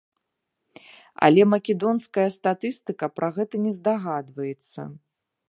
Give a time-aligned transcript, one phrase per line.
[1.27, 4.81] Але македонская статыстыка пра гэта не здагадваецца.